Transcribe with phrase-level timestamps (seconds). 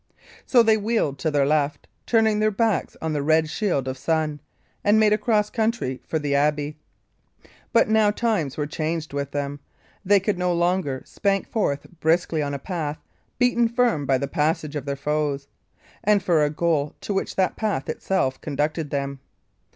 [0.47, 4.39] So they wheeled to their left, turning their backs on the red shield of sun,
[4.83, 6.75] and made across country for the abbey.
[7.71, 9.59] But now times were changed with them;
[10.03, 12.97] they could no longer spank forth briskly on a path
[13.37, 15.47] beaten firm by the passage of their foes,
[16.03, 19.19] and for a goal to which that path itself conducted them.